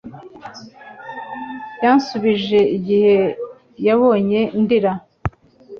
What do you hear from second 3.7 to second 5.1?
yambonye ndira